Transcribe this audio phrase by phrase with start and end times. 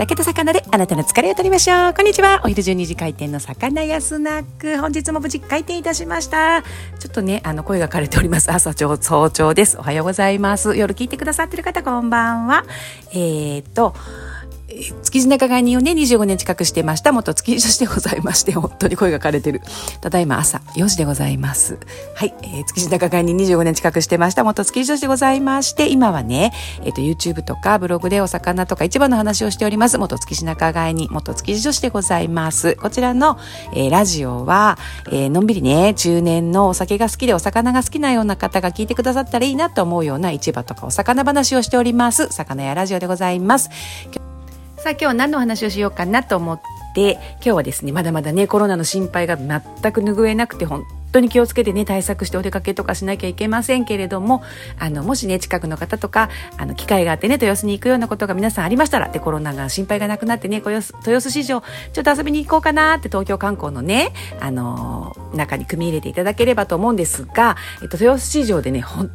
[0.00, 1.92] 酒と魚であなたの疲れを取りましょう。
[1.92, 2.40] こんにちは。
[2.42, 4.78] お昼12時開店の魚屋スナック。
[4.78, 6.62] 本日も無事開店いたしました。
[6.98, 8.50] ちょっとね、あの、声が枯れております。
[8.50, 8.96] 朝早
[9.28, 9.76] 朝です。
[9.76, 10.74] おはようございます。
[10.74, 12.64] 夜聞いてくださってる方、こんばんは。
[13.12, 13.94] えー、っと、
[15.02, 17.12] 築地仲買人をね、25年近くしてました。
[17.12, 19.60] 元築地女子でございまして、本当に声が枯れてる。
[20.00, 21.78] ただいま朝4時でございます。
[22.14, 24.44] はい、えー、築地仲買人25年近くしてました。
[24.44, 26.52] 元築地女子でございまして、今はね、
[26.82, 29.98] えっ、ー、と、YouTube とかブログでお魚とか市場の話をしております。
[29.98, 32.76] 元築地仲買人、元築地女子でございます。
[32.76, 33.38] こちらの、
[33.74, 42.28] えー、ラジオは、えー、のんびりね、中年のお酒が好きでお魚が好きなような方が聞いてくださったらいいなと思うような市場とかお魚話をしております。
[42.28, 43.70] 魚屋ラジオでございます。
[44.82, 46.60] さあ今日は何の話をしようかなと思っ
[46.94, 49.60] て今日はですねまだまだねコロナの心配が全
[49.92, 54.42] く拭えなくて本当に気をつけてね対策してお出かけとかしなきゃいけませんけれども
[54.78, 69.10] あのもしね近くの方とかあの機会があってね豊洲に行くようなことが皆さんありましたらでコロナが心配がなくなってね豊洲市場ちょっと遊びに行こうかなって東京観光のねあの中に組み入れていただければと思うんですが、えっと、豊洲市場でね本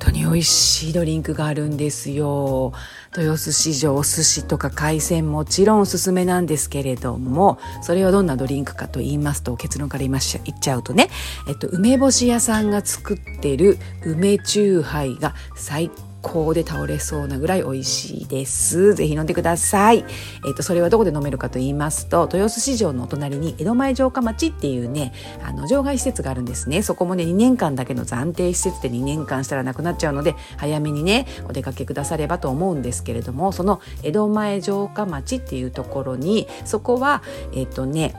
[0.00, 2.72] 当に美味しいドリンクがあるんですよ。
[3.16, 11.08] 豊洲市場お寿司とか海鮮もちろんおすすめなんですけれどもそれはどんなドリンクかと言いますと結論から言いし言っちゃうとね、
[11.48, 15.90] えっと、梅干し屋さんが作ってる梅チューハイが最
[16.22, 18.94] 高で倒れそうなぐらい美味しいです。
[18.94, 20.04] ぜひ飲んでください。
[20.46, 25.12] えっ、と、それはどこで飲めるかと言いますと、豊洲市場のお隣に江戸前城下町っていうね、
[25.42, 26.82] あの、場外施設があるんですね。
[26.82, 37.22] そこもね、2年間だけの暫定施設で2年間したらなくなっちゃうので、早めにね、お出かけくださればと思うんですけれども、その江戸前城下町っていうところに、そこは、
[37.54, 38.14] えっ、とね、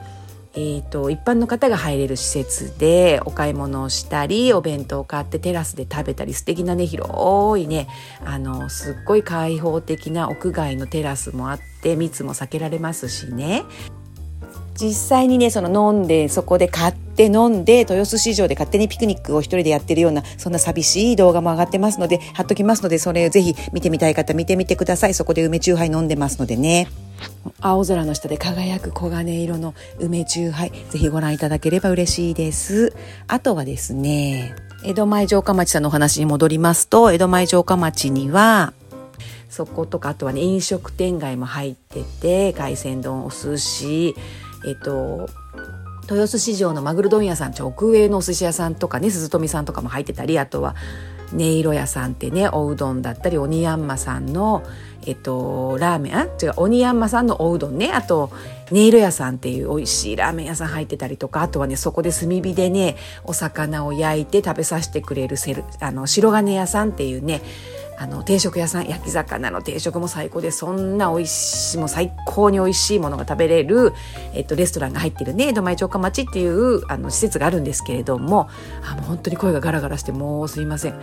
[0.54, 7.88] えーと、一般の方が入れる施設でお買い物をしたりお弁当を買ってテラスで食べたり素敵なね広いね
[8.24, 13.64] あのすっごい開放的な屋外のテラスもあって密も避けられますしね。
[14.80, 26.88] 実際にねその飲んでそこで買って飲んで豊洲市場で勝手にピクニックを一人でやってるようなそんな寂しい動画も上がってますので貼っときますのでそれをぜひ見てみたい方見てみてくださいそこで梅チューハイ飲んでますのでね。
[27.60, 32.96] 青空の下で輝く黄金色の梅チューハイぜひご覧いただければ嬉しいです
[33.28, 38.72] あとはですね江戸前城下町さんのお話に戻りますと江戸前城下町には
[39.48, 44.16] そことかあとはね飲食店街も入ってて海鮮丼お寿司
[44.64, 45.28] えっと
[46.02, 50.74] 豊洲市場のマグロ問屋さん直営のお寿司屋さんとかね鈴富さんとかも入ってたりあとは
[51.32, 54.62] 音色屋さんってねおうどんだったり鬼ヤンマさんの
[55.04, 58.30] えっと、ラーメンあ違う鬼ヤンマさんのおうどんねあと
[58.70, 67.42] 音色屋さんっていう美味しいラーメン屋さん入ってたりとかあとはねそこで炭火でねお魚を焼いて食べさせてくれるセルあの白金屋さんっていうね
[68.02, 73.92] あの定食屋さん焼き魚の定食も最高でそんな美味しいも最高に美味しいものが食べれる、
[74.34, 78.48] えっと、レストランが入ってるね江戸前城下町っていうあの施設があるんですけれども
[78.84, 80.94] あもう本当に声がガラガラしてもうすいません。
[80.94, 81.00] よ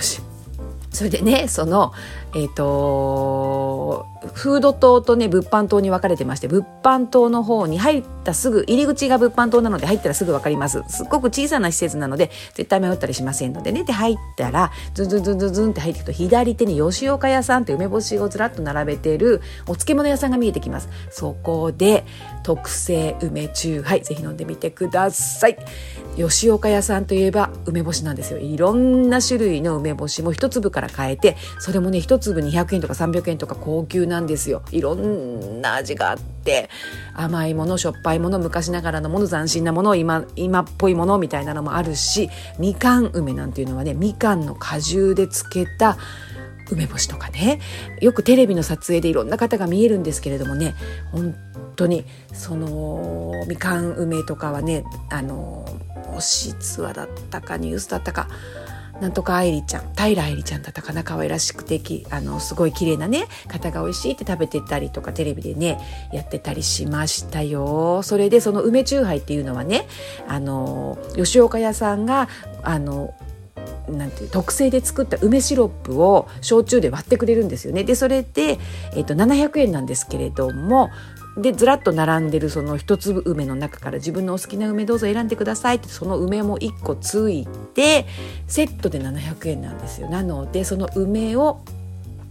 [0.00, 0.20] し
[0.96, 1.92] それでねその
[2.34, 10.82] えっ、ー、とフード棟とね物販棟に分かれてまして物販棟の方に入ったすぐ入り口が物販棟なので入ったらすぐ分かります。
[10.88, 13.84] すっごく小さな施設なので絶対迷ったりしませんのでね。
[13.84, 20.88] で入ったらズンズンズンズンズンって入っていくと左手に吉岡屋さんって梅干しをずらっと並べてるお漬物屋さんが見えてきます。
[21.10, 22.06] そこで
[22.42, 25.58] 特製梅中はいぜひ飲んでみてください。
[26.16, 28.38] 吉岡屋さんといえば梅干しなんですよ。
[28.38, 34.62] いろんな種類の梅干しも一粒から変えてそれもね一粒200円とか300円とか高級なんですよ。
[34.70, 36.68] いろんな味があって
[37.14, 45.96] 甘いものしょっぱいもの昔ながらのもの斬新なもの今今っぽいものみたいなのもあるしみかん梅なんていうのはねみかんの果汁で漬けた
[46.70, 47.60] 梅干しとかね。
[48.00, 50.74] よくテレビの撮影でいろんな方が見えるんですけれどもね
[51.12, 51.34] 本
[51.76, 55.64] 当にそのみかん梅とかはねあの
[56.10, 58.28] もしツアだったかニュースだったか
[59.00, 61.80] なんとか愛理ちゃん平愛理ちゃんだったかな可愛らしくて
[62.10, 65.78] あのすごい綺麗なね方が美味しいって食べてたりとかテレビでね
[66.12, 69.86] やってたりしましたよそれでその梅チューハイっていうのはね
[70.26, 72.28] あの吉岡屋さんが
[72.62, 73.14] あの
[73.88, 77.84] なんていう特製で作った梅シロップを焼酎で割ってくれるんですよね。
[77.84, 78.58] でそれで、
[78.94, 80.90] えー、と700円なんですけれども
[81.36, 88.06] でずらっと並んでるその一粒梅の中から自分のお好きな梅どうぞ選んでくださいってその梅も1個ついて
[88.46, 90.08] セットで700円なんですよ。
[90.08, 91.60] なのでその梅を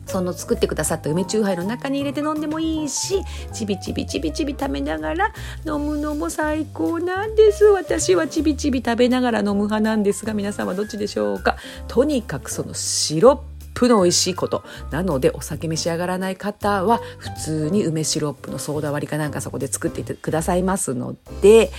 [0.07, 3.23] その作ってくださった梅チューハイの中に入れて飲んでもいいし
[3.53, 5.33] ちびちびちびちび食べながら
[5.65, 7.65] 飲むのも最高なんです。
[7.65, 11.57] 私はちびちび食べながら飲む派なんですが皆さんはどっちでしょうか？
[11.87, 13.54] とにかくそのシロップ
[13.87, 14.63] の美味しいこと。
[14.91, 21.71] なのでお酒召し上がらない方は普通に梅シロップのソーダ割りかなんかそこで作ってくださいますので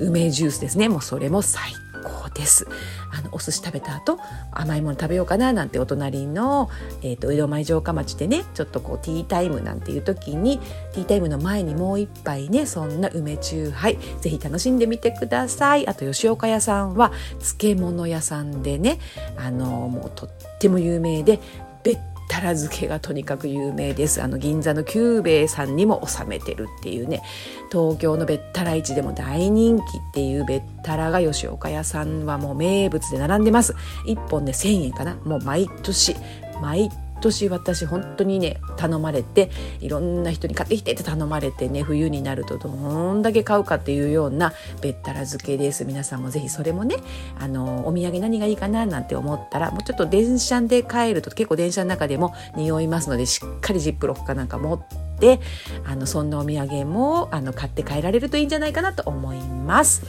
[0.00, 0.88] 梅ジュースですね。
[0.88, 1.62] もうそれも最
[2.02, 2.66] 高です。
[3.12, 4.18] あのお寿司食べた後
[4.50, 6.70] 甘いもの食べようかななんてお隣の、
[7.02, 10.58] えーと、江戸前城下町でねちょっとこうティータイムなんていう時に
[10.92, 18.98] ティータイムの前にもう一杯ねそんな梅チューハイぜひ楽しんでみてくださいあと吉岡屋さんは漬物屋さんでね
[19.36, 21.40] あのもうとっても有名で
[21.82, 21.98] べっ
[22.28, 24.22] たら漬けがとにかく有名です。
[24.22, 27.22] あの銀座の久兵衛さんにも収めてるっていうね。
[27.70, 33.74] 東京のべったら市でも大人気っていうべったらが吉岡屋さんはもう名物で並んでます。
[34.06, 35.14] 1本で1,000円かな。
[35.24, 36.16] もう毎年
[36.60, 36.90] 毎
[37.22, 42.68] 年私本当にね頼まれていろんな人に買ってきてって頼まれてね冬になるとど
[43.14, 46.96] んだけ買うかっていうようなべったら漬けです皆さんもぜひそれもね
[47.38, 54.82] あのお土産何がいいかななんて思ったらもうちょっと電車で帰ると結構電車の中でも匂いますのでしっかりジップロックかなんか持っ
[55.18, 55.40] て
[55.86, 60.02] あのそんなお土産もあの買って帰られるといいんじゃないかなと思います。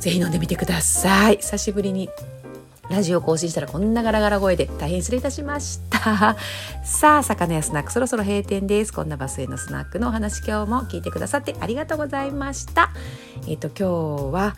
[0.00, 1.36] ぜひ飲んでみてください。
[1.38, 2.10] 久しぶりに
[2.90, 6.36] ラジオ更新したらこんなガラガラ声で大変失礼いたしました。
[6.84, 8.92] さあ、魚屋スナックそろそろ閉店です。
[8.92, 9.98] こんなバスへのスナック。
[9.98, 12.90] のお話今日も聞いてくださってありがとうございました。
[13.46, 14.56] えっ、ー、と、今日は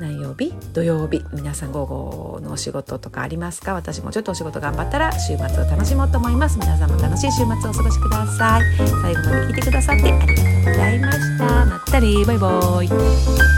[0.00, 0.52] 何曜日？
[0.74, 1.24] 土曜日。
[1.32, 3.74] 皆さん午後のお仕事とかありますか？
[3.74, 8.62] 私もちょっとお仕事頑張ったら週末を楽しもうと思います皆さんも楽しい週末をお過ごしください。
[9.02, 11.44] 最後まで聞いてくださってありがとうございました。
[11.64, 12.24] まったり。
[12.24, 13.57] バイバイ。